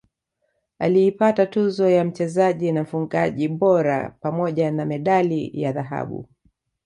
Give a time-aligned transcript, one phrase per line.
[0.79, 6.29] aliipata tuzo ya mchezaji na mfungaji bora pamoja na medali ya dhahabu